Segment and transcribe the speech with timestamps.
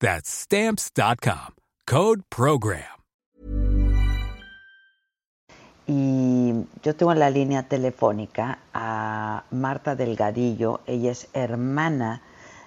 [0.00, 1.54] That's stamps.com.
[1.86, 2.96] Code program.
[5.86, 10.80] Y yo tengo en la línea telefónica a Marta Delgadillo.
[10.86, 12.22] Ella es hermana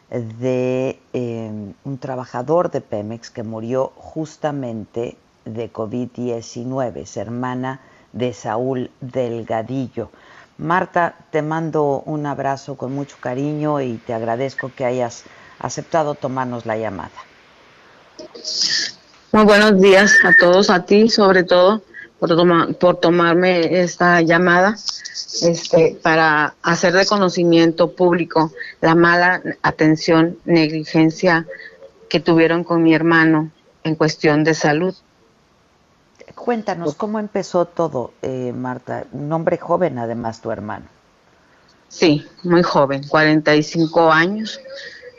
[0.09, 6.97] de eh, un trabajador de Pemex que murió justamente de COVID-19.
[6.97, 7.81] Es hermana
[8.13, 10.09] de Saúl Delgadillo.
[10.57, 15.25] Marta, te mando un abrazo con mucho cariño y te agradezco que hayas
[15.59, 17.11] aceptado tomarnos la llamada.
[19.31, 21.83] Muy buenos días a todos, a ti sobre todo,
[22.19, 24.75] por, por tomarme esta llamada
[25.41, 28.51] este, para hacer de conocimiento público
[28.81, 31.45] la mala atención, negligencia
[32.09, 33.51] que tuvieron con mi hermano
[33.83, 34.95] en cuestión de salud.
[36.35, 39.05] Cuéntanos, ¿cómo empezó todo, eh, Marta?
[39.11, 40.85] Un hombre joven, además, tu hermano.
[41.89, 44.59] Sí, muy joven, 45 años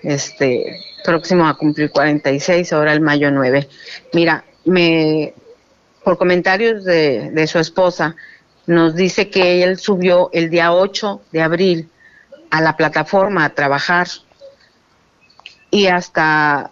[0.02, 3.68] este, próximo a cumplir 46, ahora el mayo 9.
[4.12, 5.34] Mira, me,
[6.04, 8.16] por comentarios de, de su esposa,
[8.66, 11.88] nos dice que él subió el día 8 de abril
[12.50, 14.08] a la plataforma a trabajar
[15.70, 16.70] y hasta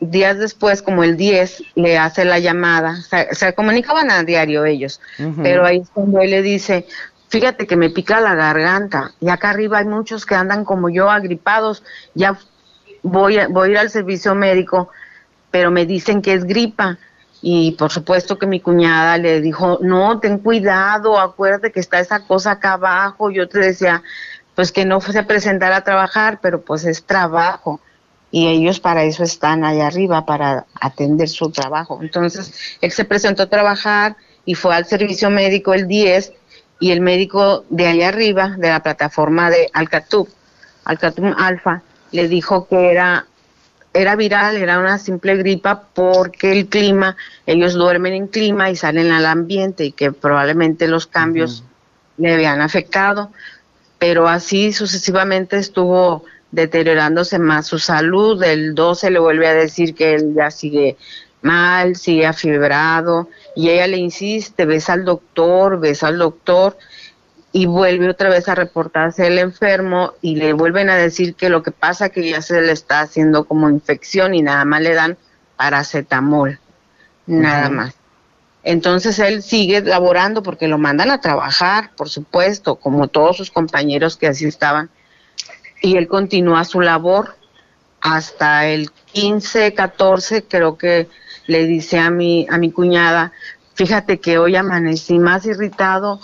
[0.00, 2.96] días después, como el 10, le hace la llamada,
[3.32, 5.00] se, comunicaban a diario ellos,
[5.42, 6.86] pero ahí es cuando él le dice,
[7.28, 11.10] fíjate que me pica la garganta y acá arriba hay muchos que andan como yo
[11.10, 11.82] agripados,
[12.14, 12.38] ya
[13.02, 14.88] voy a, voy a ir al servicio médico,
[15.50, 16.98] pero me dicen que es gripa.
[17.46, 22.20] Y por supuesto que mi cuñada le dijo, no, ten cuidado, acuérdate que está esa
[22.20, 23.30] cosa acá abajo.
[23.30, 24.02] Yo te decía,
[24.54, 27.80] pues que no se presentara a trabajar, pero pues es trabajo.
[28.30, 31.98] Y ellos para eso están allá arriba, para atender su trabajo.
[32.00, 36.32] Entonces, él se presentó a trabajar y fue al servicio médico el 10
[36.84, 40.26] y el médico de allá arriba, de la plataforma de Alcatum,
[40.84, 41.80] Alcatum Alfa,
[42.12, 43.24] le dijo que era
[43.94, 49.12] era viral, era una simple gripa porque el clima, ellos duermen en clima y salen
[49.12, 51.64] al ambiente y que probablemente los cambios
[52.18, 53.30] le habían afectado,
[53.98, 60.16] pero así sucesivamente estuvo deteriorándose más su salud, el 12 le vuelve a decir que
[60.16, 60.98] él ya sigue
[61.40, 66.76] mal, sigue afibrado y ella le insiste, ves al doctor, ves al doctor
[67.52, 71.62] y vuelve otra vez a reportarse el enfermo y le vuelven a decir que lo
[71.62, 75.16] que pasa que ya se le está haciendo como infección y nada más le dan
[75.56, 76.58] paracetamol,
[77.26, 77.94] nada más.
[78.64, 84.16] Entonces él sigue laborando porque lo mandan a trabajar, por supuesto, como todos sus compañeros
[84.16, 84.90] que así estaban.
[85.80, 87.36] Y él continúa su labor
[88.00, 91.08] hasta el 15, 14, creo que
[91.46, 93.32] le dice a mi, a mi cuñada,
[93.74, 96.20] fíjate que hoy amanecí más irritado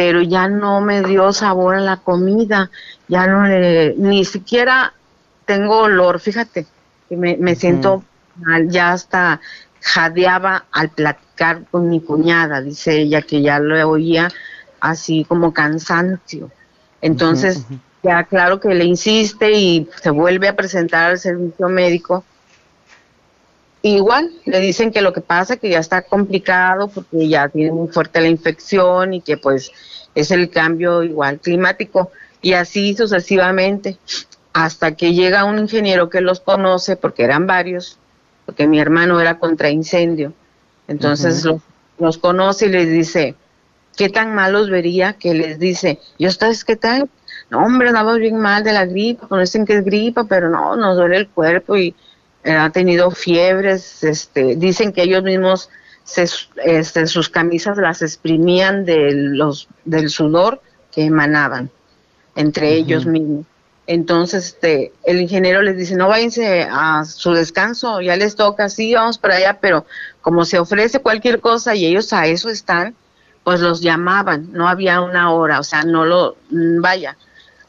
[0.00, 2.70] pero ya no me dio sabor a la comida,
[3.06, 4.94] ya no le, ni siquiera
[5.44, 6.66] tengo olor, fíjate,
[7.10, 8.02] me, me siento
[8.36, 9.42] mal, ya hasta
[9.82, 14.30] jadeaba al platicar con mi cuñada, dice ella que ya lo oía
[14.80, 16.50] así como cansancio.
[17.02, 17.66] Entonces,
[18.02, 22.24] ya claro que le insiste y se vuelve a presentar al servicio médico
[23.82, 27.72] Igual le dicen que lo que pasa es que ya está complicado porque ya tiene
[27.72, 29.72] muy fuerte la infección y que pues
[30.14, 32.10] es el cambio igual climático
[32.42, 33.96] y así sucesivamente
[34.52, 37.98] hasta que llega un ingeniero que los conoce porque eran varios,
[38.46, 40.32] porque mi hermano era contra incendio.
[40.88, 41.46] Entonces
[41.98, 43.36] los, conoce y les dice,
[43.96, 45.12] ¿qué tan malos vería?
[45.14, 47.08] Que les dice, ¿y ustedes qué tal?
[47.48, 50.96] No, hombre, andamos bien mal de la gripa, conocen que es gripa, pero no, nos
[50.96, 51.94] duele el cuerpo y
[52.44, 55.68] ha tenido fiebres, este, dicen que ellos mismos
[56.64, 60.60] este, sus camisas las exprimían de los, del sudor
[60.92, 61.70] que emanaban
[62.34, 63.46] entre ellos mismos.
[63.86, 68.94] Entonces, este, el ingeniero les dice, no váyanse a su descanso, ya les toca, sí,
[68.94, 69.84] vamos para allá, pero
[70.20, 72.94] como se ofrece cualquier cosa y ellos a eso están,
[73.42, 77.16] pues los llamaban, no había una hora, o sea, no lo, mm, vaya,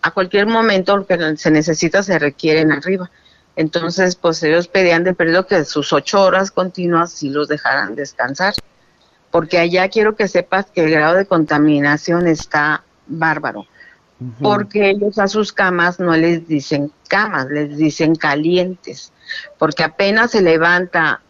[0.01, 3.09] a cualquier momento lo que se necesita se requieren arriba.
[3.56, 8.53] Entonces, pues ellos pedían de periodo que sus ocho horas continuas sí los dejaran descansar,
[9.30, 13.65] porque allá quiero que sepas que el grado de contaminación está bárbaro.
[14.39, 19.12] Porque ellos a sus camas no les dicen camas, les dicen calientes,
[19.57, 21.21] porque apenas se levanta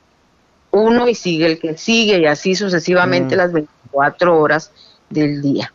[0.71, 3.37] uno y sigue el que sigue y así sucesivamente mm.
[3.37, 4.71] las 24 horas
[5.09, 5.71] del día,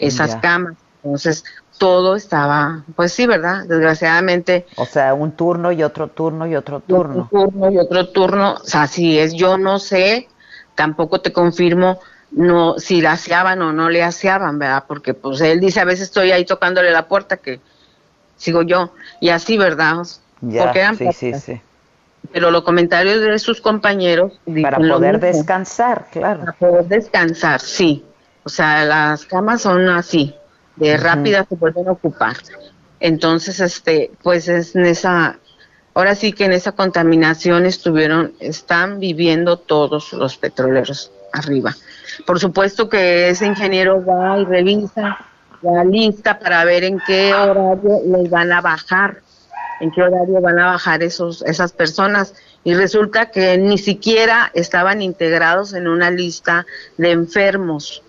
[0.00, 0.74] esas camas.
[1.04, 1.44] Entonces,
[1.78, 3.64] todo estaba, pues sí, ¿verdad?
[3.66, 4.66] Desgraciadamente.
[4.76, 7.28] O sea, un turno y otro turno y otro turno.
[7.32, 10.28] Un turno y otro turno, o sea, así es, yo no sé,
[10.74, 12.00] tampoco te confirmo
[12.30, 14.84] no si la aseaban o no le aseaban, ¿verdad?
[14.86, 17.60] Porque pues él dice, a veces estoy ahí tocándole la puerta que
[18.36, 19.98] sigo yo y así, ¿verdad?
[20.40, 21.60] Ya, sí, sí, sí.
[22.32, 24.32] Pero los comentarios de sus compañeros
[24.62, 26.40] para poder descansar, claro.
[26.40, 28.04] Para poder descansar, sí.
[28.42, 30.34] O sea, las camas son así,
[30.76, 32.36] de rápida se pueden ocupar.
[33.00, 35.38] Entonces, este, pues es en esa
[35.94, 41.74] ahora sí que en esa contaminación estuvieron están viviendo todos los petroleros arriba.
[42.26, 45.18] Por supuesto que ese ingeniero va y revisa
[45.62, 49.22] la lista para ver en qué horario les van a bajar,
[49.80, 52.34] en qué horario van a bajar esos, esas personas.
[52.64, 56.66] Y resulta que ni siquiera estaban integrados en una lista
[56.98, 58.02] de enfermos.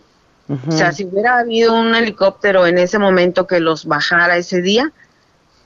[0.49, 4.93] O sea, si hubiera habido un helicóptero en ese momento que los bajara ese día,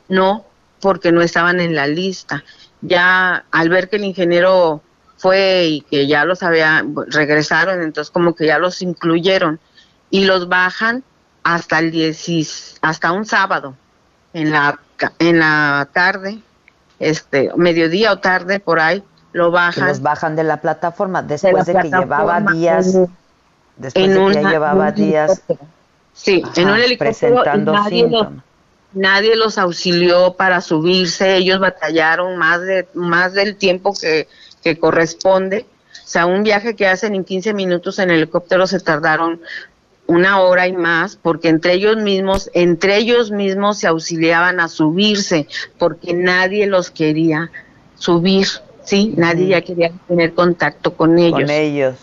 [0.09, 0.45] no,
[0.79, 2.43] porque no estaban en la lista.
[2.81, 4.81] Ya al ver que el ingeniero
[5.17, 9.59] fue y que ya los había, regresaron, entonces como que ya los incluyeron
[10.09, 11.03] y los bajan
[11.43, 13.75] hasta el 10, hasta un sábado
[14.33, 14.79] en la
[15.19, 16.39] en la tarde,
[16.99, 19.87] este, mediodía o tarde por ahí, lo bajan.
[19.87, 22.97] los bajan de la plataforma después de, que llevaba días,
[23.81, 25.41] después de que ya llevaba días.
[26.13, 28.27] Sí, en un helicóptero presentando nadie los,
[28.93, 34.27] nadie los auxilió para subirse, ellos batallaron más de más del tiempo que
[34.61, 35.65] que corresponde.
[35.91, 39.41] O sea, un viaje que hacen en 15 minutos en helicóptero se tardaron
[40.07, 45.47] una hora y más, porque entre ellos mismos, entre ellos mismos se auxiliaban a subirse,
[45.77, 47.49] porque nadie los quería
[47.95, 48.47] subir,
[48.83, 49.13] ¿sí?
[49.15, 51.41] Nadie ya quería tener contacto con ellos.
[51.41, 51.95] Con ellos.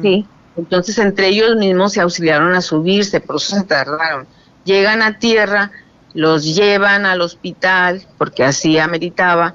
[0.00, 0.26] Sí.
[0.56, 4.26] Entonces entre ellos mismos se auxiliaron a subirse, por eso se tardaron.
[4.64, 5.70] Llegan a tierra,
[6.14, 9.54] los llevan al hospital, porque así ameritaba,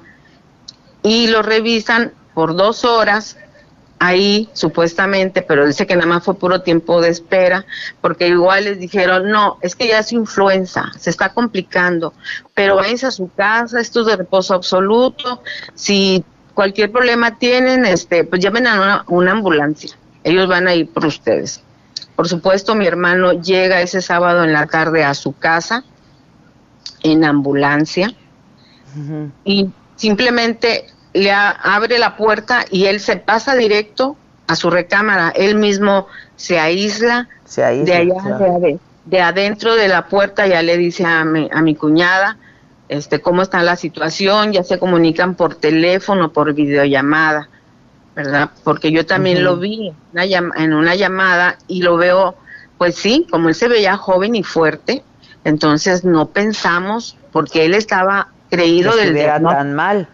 [1.02, 3.36] y los revisan por dos horas
[3.98, 7.64] ahí supuestamente, pero dice que nada más fue puro tiempo de espera,
[8.00, 12.12] porque igual les dijeron, no, es que ya es influenza, se está complicando,
[12.54, 15.42] pero váyanse a su casa, esto es de reposo absoluto,
[15.74, 20.90] si cualquier problema tienen, este, pues llamen a una, una ambulancia, ellos van a ir
[20.90, 21.62] por ustedes.
[22.16, 25.84] Por supuesto, mi hermano llega ese sábado en la tarde a su casa
[27.02, 28.12] en ambulancia
[29.44, 34.16] y simplemente le abre la puerta y él se pasa directo
[34.48, 35.30] a su recámara.
[35.36, 38.58] Él mismo se aísla, de allá,
[39.04, 42.36] de, adentro de la puerta, ya le dice a mi, a mi cuñada
[42.88, 47.48] este, cómo está la situación, ya se comunican por teléfono, por videollamada,
[48.16, 48.50] ¿verdad?
[48.64, 52.34] Porque yo también lo vi en una llamada y lo veo,
[52.78, 55.04] pues sí, como él se veía joven y fuerte,
[55.44, 59.14] entonces no pensamos, porque él estaba creído del...
[59.16, 60.08] tan mal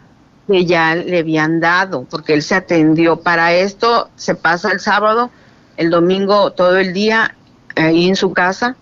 [0.49, 3.21] que ya le habían dado, porque él se atendió.
[3.21, 5.31] Para esto se pasa el sábado,
[5.76, 7.37] el domingo todo el día
[7.76, 8.75] ahí en su casa.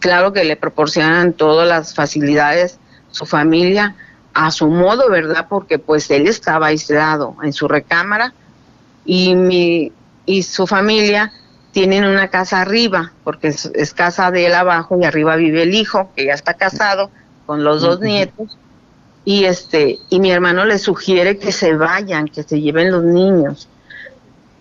[0.00, 2.80] Claro que le proporcionan todas las facilidades,
[3.12, 3.94] su familia,
[4.34, 5.46] a su modo, ¿verdad?
[5.48, 8.34] Porque pues él estaba aislado en su recámara
[9.04, 9.92] y mi
[10.26, 11.32] y su familia
[11.72, 16.10] tienen una casa arriba, porque es, casa de él abajo y arriba vive el hijo,
[16.14, 17.10] que ya está casado
[17.46, 18.56] con los dos nietos
[19.24, 23.68] y este y mi hermano le sugiere que se vayan, que se lleven los niños.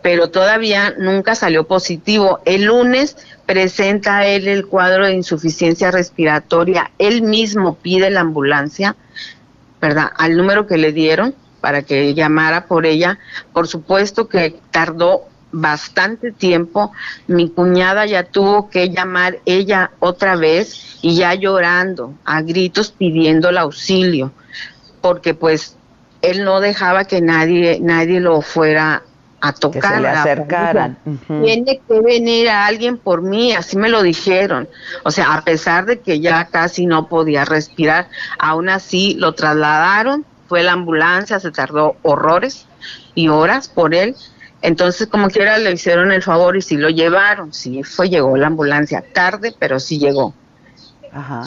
[0.02, 2.40] Pero todavía nunca salió positivo.
[2.44, 3.16] El lunes
[3.46, 6.92] presenta él el cuadro de insuficiencia respiratoria.
[6.98, 8.98] Él mismo pide la ambulancia,
[9.84, 10.12] ¿verdad?
[10.18, 13.20] Al número que le dieron para que llamara por ella.
[13.52, 16.94] Por supuesto que tardó bastante tiempo.
[17.28, 23.50] Mi cuñada ya tuvo que llamar ella otra vez y ya llorando, a gritos pidiendo
[23.50, 24.32] el auxilio
[25.04, 25.76] porque pues
[26.22, 29.04] él no dejaba que nadie, nadie lo fuera
[29.44, 29.82] a tocar.
[29.82, 30.98] Que se le acercaran.
[31.28, 34.70] Tiene que venir a alguien por mí, así me lo dijeron.
[35.04, 38.08] O sea, a pesar de que ya casi no podía respirar,
[38.40, 42.68] aún así lo trasladaron, fue la ambulancia, se tardó horrores
[43.16, 44.16] y horas por él.
[44.62, 47.52] Entonces, como quiera, le hicieron el favor y sí lo llevaron.
[47.54, 50.34] Sí, fue, llegó la ambulancia tarde, pero sí llegó.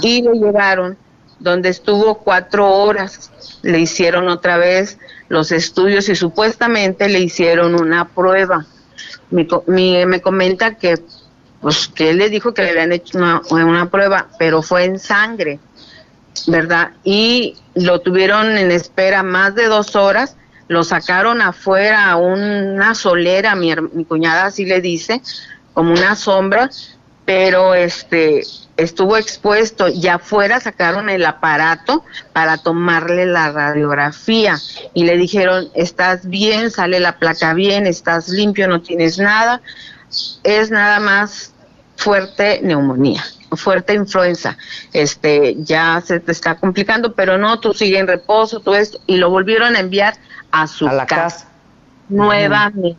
[0.03, 0.99] Y lo llevaron
[1.39, 3.31] donde estuvo cuatro horas.
[3.63, 8.67] Le hicieron otra vez los estudios y supuestamente le hicieron una prueba.
[9.31, 10.99] me comenta que,
[11.61, 14.99] pues, que él le dijo que le habían hecho una, una prueba, pero fue en
[14.99, 15.59] sangre,
[16.47, 16.93] ¿verdad?
[17.03, 20.37] Y lo tuvieron en espera más de dos horas,
[20.69, 25.23] lo sacaron afuera a una solera, mi, mi cuñada así le dice,
[25.73, 26.71] como una sombra,
[27.27, 28.43] pero este
[28.77, 34.59] estuvo expuesto y afuera sacaron el aparato para tomarle la radiografía
[34.95, 39.61] y le dijeron, estás bien, sale la placa bien, estás limpio, no tienes nada,
[40.45, 41.53] es nada más
[41.97, 44.57] fuerte neumonía, fuerte influenza.
[44.93, 49.17] Este, ya se te está complicando, pero no, tú sigue en reposo, todo esto, y
[49.17, 50.15] lo volvieron a enviar
[50.51, 51.49] a su casa.
[52.09, 52.97] Nuevamente,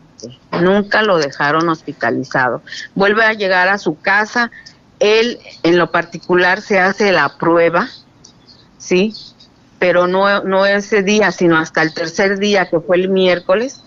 [0.60, 2.62] nunca lo dejaron hospitalizado.
[2.94, 4.50] Vuelve a llegar a su casa,
[4.98, 7.88] él en lo particular se hace la prueba,
[8.78, 9.14] ¿sí?
[9.78, 13.80] Pero no, no ese día, sino hasta el tercer día, que fue el miércoles,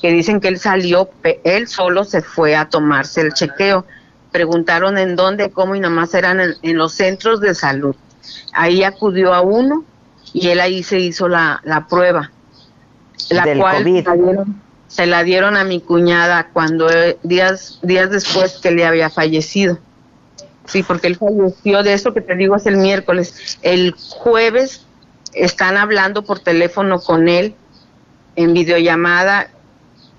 [0.00, 1.10] que dicen que él salió,
[1.44, 3.84] él solo se fue a tomarse el chequeo.
[4.32, 7.94] Preguntaron en dónde, cómo, y nomás eran en, los centros de salud.
[8.52, 9.84] Ahí acudió a uno
[10.32, 12.30] y él ahí se hizo la, la prueba,
[13.30, 13.84] la cual
[14.88, 19.78] Se, la dieron, a mi cuñada cuando eh, días, días después que le había fallecido.
[20.66, 23.58] Sí, porque él falleció de eso que te digo es el miércoles.
[23.62, 24.82] El jueves
[25.32, 27.54] están hablando por teléfono con él
[28.36, 29.50] en videollamada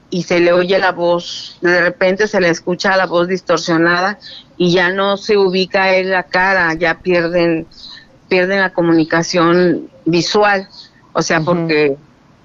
[0.10, 4.20] y se le oye la voz, de repente se le escucha la voz distorsionada
[4.56, 7.68] y ya no se ubica él la cara, ya pierden
[8.28, 10.68] pierden la comunicación visual,
[11.14, 11.98] o sea, porque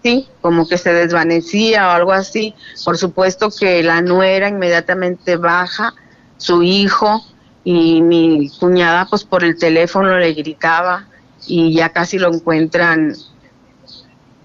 [0.02, 2.54] sí, como que se desvanecía o algo así.
[2.84, 5.94] Por supuesto que la nuera inmediatamente baja,
[6.36, 7.24] su hijo
[7.64, 11.06] y mi cuñada pues por el teléfono le gritaba
[11.46, 13.14] y ya casi lo encuentran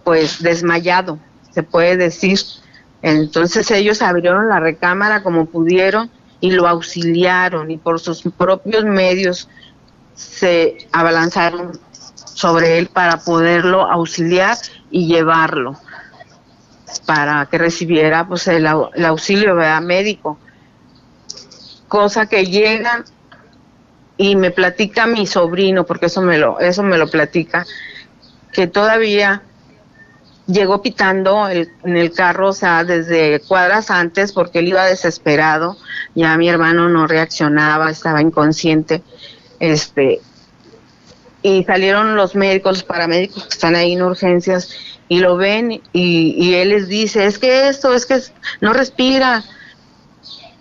[0.04, 1.20] pues desmayado,
[1.52, 2.40] se puede decir.
[3.02, 6.10] Entonces ellos abrieron la recámara como pudieron
[6.40, 9.48] y lo auxiliaron y por sus propios medios
[10.16, 11.80] se abalanzaron
[12.38, 14.60] sobre él para poderlo auxiliar
[14.92, 15.76] y llevarlo
[17.08, 20.38] para que recibiera pues el, el auxilio médico.
[21.88, 23.06] Cosa que llegan
[24.18, 27.66] y me platica mi sobrino, porque eso me lo, eso me lo platica,
[28.52, 29.42] que todavía
[30.46, 35.76] llegó pitando en el carro, o sea, desde cuadras antes, porque él iba desesperado,
[36.14, 39.02] ya mi hermano no reaccionaba, estaba inconsciente,
[39.60, 40.22] este,
[41.48, 44.70] y salieron los médicos, los paramédicos que están ahí en urgencias,
[45.08, 48.20] y lo ven, y, y él les dice, es que esto, es que
[48.60, 49.44] no respira,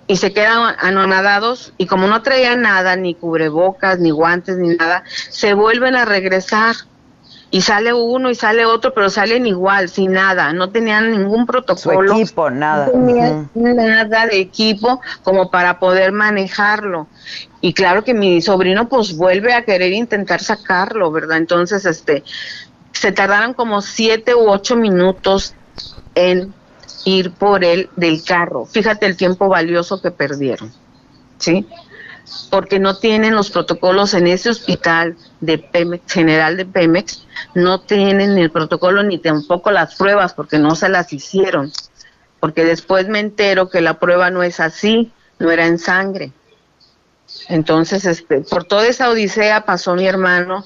[0.06, 5.02] y se quedan anonadados y como no traían nada, ni cubrebocas, ni guantes, ni nada,
[5.30, 6.76] se vuelven a regresar
[7.56, 12.12] y sale uno y sale otro, pero salen igual, sin nada, no tenían ningún protocolo.
[12.12, 12.90] Su equipo, nada.
[12.92, 17.06] No tenían nada de equipo como para poder manejarlo.
[17.62, 21.38] Y claro que mi sobrino pues vuelve a querer intentar sacarlo, ¿verdad?
[21.38, 22.24] Entonces, este,
[22.92, 25.54] se tardaron como siete u ocho minutos
[26.14, 26.52] en
[27.06, 28.66] ir por él del carro.
[28.66, 30.70] Fíjate el tiempo valioso que perdieron,
[31.38, 31.66] ¿sí?
[32.50, 38.36] Porque no tienen los protocolos en ese hospital de Pemex, general de Pemex, no tienen
[38.38, 41.72] el protocolo ni tampoco las pruebas porque no se las hicieron.
[42.40, 46.32] Porque después me entero que la prueba no es así, no era en sangre.
[47.48, 50.64] Entonces, este, por toda esa odisea pasó mi hermano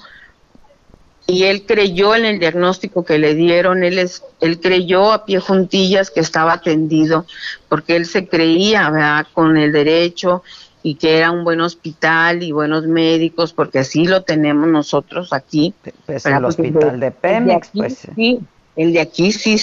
[1.26, 5.38] y él creyó en el diagnóstico que le dieron, él, es, él creyó a pie
[5.38, 7.24] juntillas que estaba atendido,
[7.68, 9.26] porque él se creía ¿verdad?
[9.32, 10.42] con el derecho
[10.82, 15.74] y que era un buen hospital y buenos médicos, porque así lo tenemos nosotros aquí.
[16.06, 18.08] Pues el hospital de, Pemex, pues.
[18.14, 18.40] Sí,
[18.76, 19.56] el de aquí sí,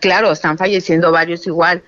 [0.00, 1.82] claro, están falleciendo varios igual,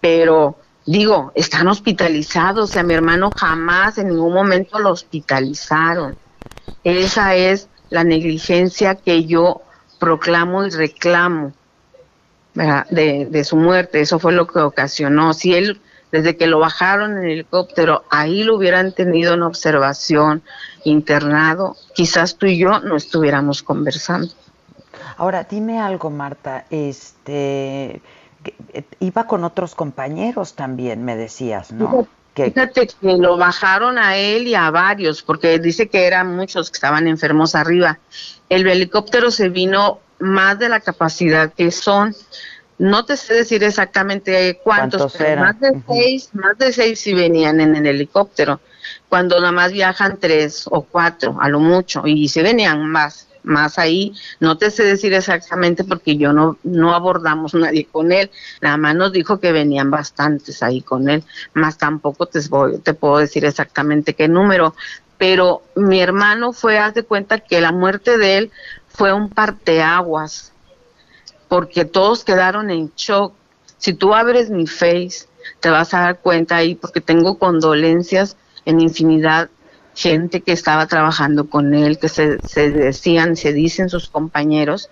[0.00, 6.16] pero digo, están hospitalizados, o sea, mi hermano jamás en ningún momento lo hospitalizaron.
[6.84, 9.62] Esa es la negligencia que yo
[9.98, 11.52] proclamo y reclamo
[12.54, 14.00] de, de, su muerte.
[14.00, 15.34] Eso fue lo que ocasionó.
[15.34, 15.80] Si él,
[16.12, 20.42] desde que lo bajaron en el helicóptero, ahí lo hubieran tenido en observación,
[20.84, 24.32] internado, quizás tú y yo no estuviéramos conversando.
[25.16, 26.66] Ahora, dime algo, Marta.
[26.70, 28.02] Este,
[28.72, 32.06] eh, iba con otros compañeros también, me decías, ¿no?
[32.34, 36.76] Fíjate que lo bajaron a él y a varios, porque dice que eran muchos que
[36.76, 37.98] estaban enfermos arriba.
[38.48, 42.14] El helicóptero se vino más de la capacidad que son.
[42.82, 47.60] No te sé decir exactamente cuántos, pero más de seis, más de seis sí venían
[47.60, 48.60] en el helicóptero.
[49.08, 53.78] Cuando nada más viajan tres o cuatro, a lo mucho, y se venían más más
[53.78, 54.14] ahí.
[54.40, 58.32] No te sé decir exactamente porque yo no, no abordamos nadie con él.
[58.60, 61.22] Nada más nos dijo que venían bastantes ahí con él.
[61.54, 62.40] Más tampoco te,
[62.82, 64.74] te puedo decir exactamente qué número.
[65.18, 68.50] Pero mi hermano fue, haz de cuenta que la muerte de él
[68.88, 70.51] fue un parteaguas.
[71.52, 73.34] Porque todos quedaron en shock.
[73.76, 75.28] Si tú abres mi face,
[75.60, 79.50] te vas a dar cuenta ahí porque tengo condolencias en infinidad
[79.94, 84.88] gente que estaba trabajando con él, que se, se decían, se dicen sus compañeros,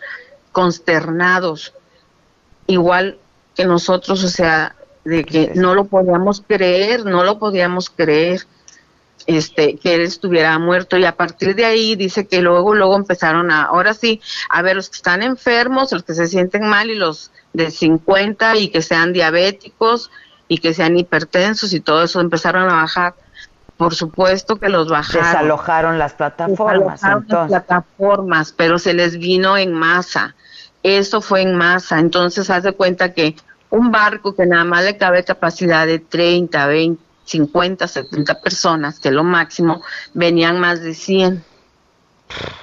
[0.53, 1.73] consternados,
[2.67, 3.19] igual
[3.55, 8.43] que nosotros, o sea, de que no lo podíamos creer, no lo podíamos creer
[9.27, 13.51] este que él estuviera muerto y a partir de ahí dice que luego luego empezaron
[13.51, 16.95] a ahora sí a ver los que están enfermos los que se sienten mal y
[16.95, 20.11] los de 50 y que sean diabéticos
[20.49, 23.15] y que sean hipertensos y todo eso empezaron a bajar
[23.81, 25.25] por supuesto que los bajaron.
[25.25, 27.01] Desalojaron las plataformas.
[27.01, 30.35] Desalojaron las plataformas, pero se les vino en masa.
[30.83, 31.99] Eso fue en masa.
[31.99, 33.37] Entonces, haz de cuenta que
[33.71, 39.11] un barco que nada más le cabe capacidad de 30, 20, 50, 70 personas, que
[39.11, 39.83] lo máximo,
[40.15, 41.45] venían más de 100.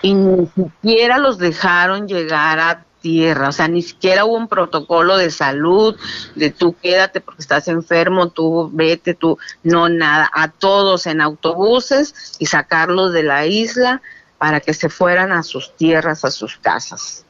[0.01, 5.17] Y ni siquiera los dejaron llegar a tierra, o sea, ni siquiera hubo un protocolo
[5.17, 5.95] de salud,
[6.35, 12.35] de tú quédate porque estás enfermo, tú vete, tú, no, nada, a todos en autobuses
[12.39, 14.01] y sacarlos de la isla
[14.37, 17.25] para que se fueran a sus tierras, a sus casas.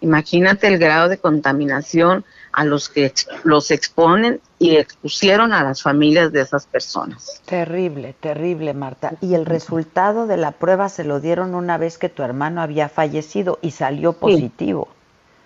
[0.00, 3.12] Imagínate el grado de contaminación a los que
[3.44, 7.40] los exponen y expusieron a las familias de esas personas.
[7.46, 9.14] Terrible, terrible, Marta.
[9.20, 12.88] Y el resultado de la prueba se lo dieron una vez que tu hermano había
[12.88, 14.88] fallecido y salió positivo.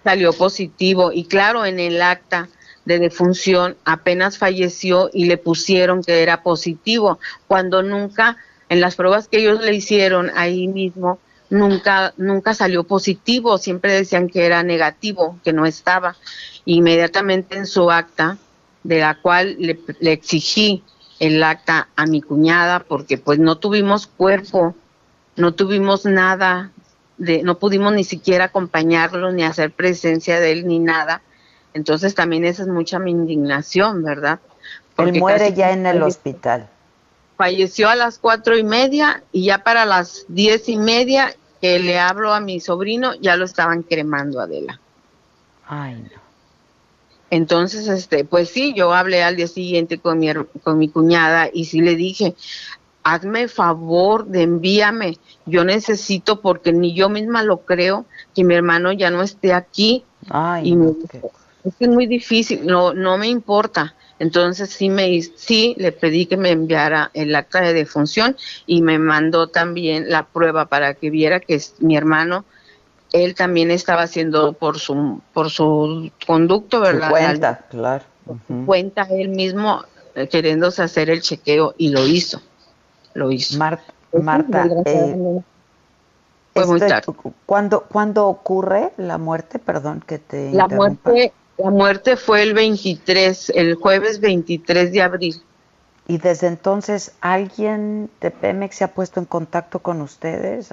[0.02, 2.48] salió positivo y claro, en el acta
[2.84, 8.36] de defunción apenas falleció y le pusieron que era positivo, cuando nunca,
[8.68, 11.18] en las pruebas que ellos le hicieron ahí mismo,
[11.50, 16.16] nunca, nunca salió positivo, siempre decían que era negativo, que no estaba.
[16.64, 18.38] Inmediatamente en su acta,
[18.82, 19.78] de la cual le,
[20.12, 20.82] exigí
[21.20, 24.74] el acta a mi cuñada, porque pues no tuvimos cuerpo,
[25.36, 26.70] no tuvimos nada,
[27.16, 31.22] de, no pudimos ni siquiera acompañarlo, ni hacer presencia de él, ni nada.
[31.72, 34.38] Entonces también esa es mucha mi indignación, ¿verdad?
[34.94, 36.68] Porque él muere ya en el hospital.
[37.36, 41.98] Falleció a las cuatro y media y ya para las diez y media que le
[41.98, 44.80] hablo a mi sobrino, ya lo estaban cremando, Adela.
[45.66, 46.24] Ay, no.
[47.30, 51.64] Entonces, este, pues sí, yo hablé al día siguiente con mi, con mi cuñada y
[51.64, 52.36] sí le dije,
[53.02, 58.92] hazme favor de envíame, yo necesito porque ni yo misma lo creo que mi hermano
[58.92, 60.04] ya no esté aquí.
[60.28, 63.94] Ay, y que es muy difícil, no, no me importa.
[64.18, 68.98] Entonces sí me sí le pedí que me enviara el acta de defunción y me
[68.98, 72.44] mandó también la prueba para que viera que mi hermano
[73.12, 77.08] él también estaba haciendo por su por su conducto, ¿verdad?
[77.08, 78.04] Su cuenta, claro.
[78.66, 79.82] Cuenta él mismo
[80.14, 82.40] eh, queriéndose hacer el chequeo y lo hizo.
[83.14, 83.58] Lo hizo.
[83.58, 85.40] Marta, eh,
[86.54, 87.12] fue muy tarde.
[87.46, 89.58] ¿cuándo, ocurre la muerte?
[89.58, 95.42] Perdón que te La muerte la muerte fue el 23, el jueves 23 de abril.
[96.06, 100.68] ¿Y desde entonces alguien de Pemex se ha puesto en contacto con ustedes?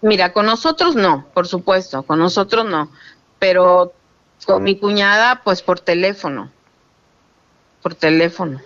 [0.00, 2.90] Mira, con nosotros no, por supuesto, con nosotros no,
[3.38, 3.92] pero
[4.44, 6.50] con mi cuñada pues por teléfono,
[7.82, 8.60] por teléfono,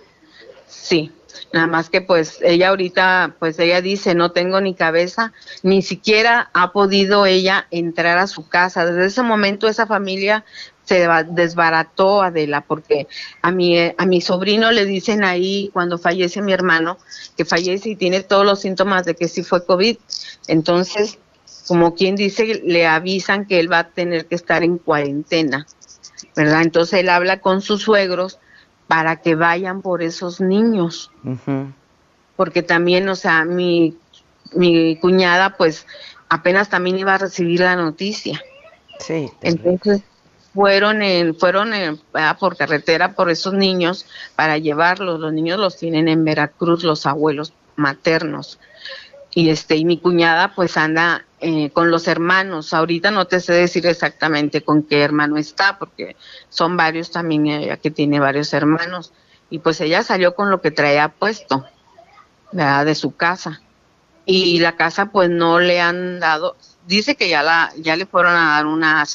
[0.67, 1.11] sí.
[1.53, 6.49] Nada más que pues ella ahorita, pues ella dice, no tengo ni cabeza, ni siquiera
[6.53, 8.85] ha podido ella entrar a su casa.
[8.85, 10.43] Desde ese momento esa familia
[10.87, 13.07] se desbarató Adela porque
[13.41, 16.97] a mi a mi sobrino le dicen ahí cuando fallece mi hermano
[17.35, 19.97] que fallece y tiene todos los síntomas de que sí fue COVID.
[20.47, 21.19] Entonces
[21.67, 25.67] como quien dice le avisan que él va a tener que estar en cuarentena
[26.35, 28.39] verdad entonces él habla con sus suegros
[28.87, 31.11] para que vayan por esos niños.
[32.37, 33.97] Porque también o sea mi
[34.53, 35.85] mi cuñada pues
[36.29, 38.41] apenas también iba a recibir la noticia.
[38.99, 40.01] Sí entonces
[40.57, 41.71] fueron en, fueron
[42.15, 45.19] ah, por carretera por esos niños para llevarlos.
[45.19, 48.57] Los niños los tienen en Veracruz, los abuelos maternos.
[49.35, 52.73] y este y mi cuñada pues anda eh, con los hermanos.
[52.73, 56.15] Ahorita no te sé decir exactamente con qué hermano está, porque
[56.49, 59.13] son varios también, ella que tiene varios hermanos.
[59.51, 61.65] Y pues ella salió con lo que traía puesto,
[62.51, 62.83] ¿verdad?
[62.83, 63.61] De su casa.
[64.25, 68.33] Y la casa pues no le han dado, dice que ya, la, ya le fueron
[68.35, 69.05] a dar una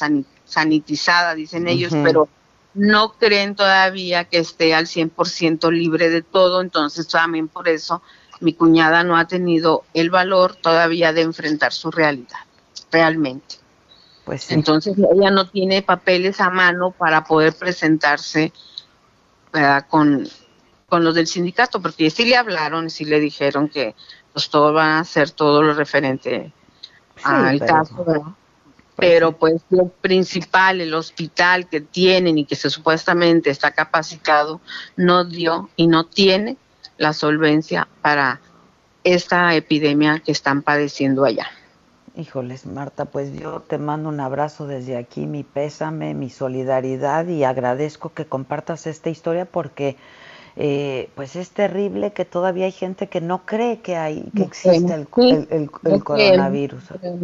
[0.53, 2.29] sanitizada, dicen ellos, pero
[2.73, 8.01] no creen todavía que esté al 100% libre de todo, entonces también por eso
[8.39, 12.39] mi cuñada no ha tenido el valor todavía de enfrentar su realidad,
[12.91, 13.55] realmente.
[14.25, 18.53] Pues Entonces ella no tiene papeles a mano para poder presentarse
[19.89, 20.27] con,
[20.87, 23.95] con los del sindicato, porque sí le hablaron, sí le dijeron que
[24.31, 26.51] pues todo va a hacer todo lo referente
[27.23, 28.19] al caso, pues
[28.95, 34.61] pero pues lo principal, el hospital que tienen y que se supuestamente está capacitado,
[34.95, 36.57] no dio y no tiene
[36.97, 38.39] la solvencia para
[39.03, 41.47] esta epidemia que están padeciendo allá.
[42.15, 47.43] Híjoles, Marta, pues yo te mando un abrazo desde aquí, mi pésame, mi solidaridad y
[47.43, 49.97] agradezco que compartas esta historia porque
[50.55, 54.93] eh, pues es terrible que todavía hay gente que no cree que hay que existe
[54.93, 55.07] el,
[55.49, 56.83] el, coronavirus.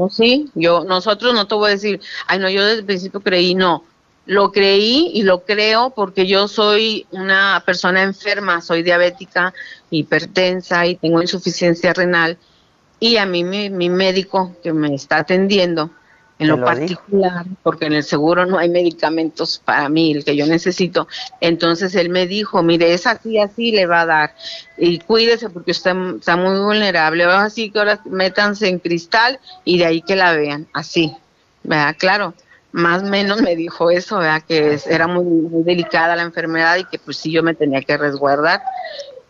[0.10, 3.54] Sí, yo nosotros no te voy a decir, ay no, yo desde el principio creí,
[3.54, 3.84] no,
[4.26, 9.54] lo creí y lo creo porque yo soy una persona enferma, soy diabética,
[9.92, 12.38] hipertensa y tengo insuficiencia renal.
[13.00, 15.92] Y a mí mi, mi médico que me está atendiendo,
[16.40, 20.48] en lo, particular, porque en el seguro no hay medicamentos para mí, el que yo
[20.48, 21.08] necesito.
[21.42, 24.36] Entonces él me dijo, mire, es así, así le va a dar.
[24.78, 27.26] Y cuídese porque usted está muy vulnerable.
[27.26, 31.14] Así que ahora métanse en cristal y de ahí que la vean, así.
[31.64, 31.96] ¿Verdad?
[32.00, 32.34] Claro
[32.72, 34.44] más o menos me dijo eso, ¿verdad?
[34.48, 35.26] que era muy,
[35.64, 38.62] delicada la enfermedad y que pues sí yo me tenía que resguardar.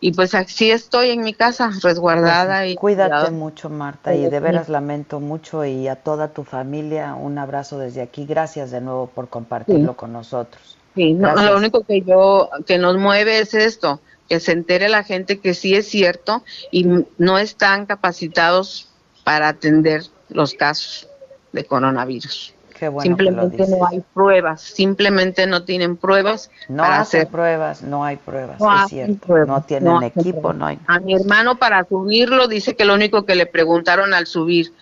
[0.01, 2.59] Y pues así estoy en mi casa, resguardada.
[2.59, 7.15] Pues, y cuídate mucho, Marta, y de veras lamento mucho y a toda tu familia
[7.15, 8.25] un abrazo desde aquí.
[8.25, 10.77] Gracias de nuevo por compartirlo con nosotros.
[10.95, 15.39] Sí, lo único que yo, que nos mueve es esto, que se entere la gente
[15.39, 18.89] que sí es cierto y no están capacitados
[19.23, 21.07] para atender los casos
[21.51, 22.53] de coronavirus
[23.02, 26.50] simplemente no hay pruebas, simplemente no tienen pruebas.
[26.68, 29.46] No para hacer pruebas, no hay pruebas, no es cierto.
[29.46, 30.80] no tienen equipo, no hay.
[30.88, 34.74] A mi hermano para subirlo dice que lo único que le preguntaron al subir,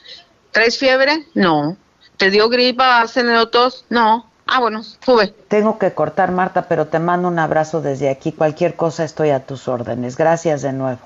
[0.52, 1.26] ¿traes fiebre?
[1.34, 1.78] No.
[2.18, 3.02] ¿Te dio gripa?
[3.02, 3.86] ¿Has tenido tos?
[3.90, 4.26] No.
[4.48, 5.34] Ah, bueno, sube.
[5.50, 8.32] Tengo que cortar, Marta, pero te mando un abrazo desde aquí.
[8.32, 10.18] Cualquier cosa estoy a tus órdenes.
[10.18, 11.00] Gracias de nuevo.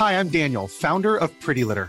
[0.00, 1.88] Hi, I'm Daniel, founder of Pretty Litter.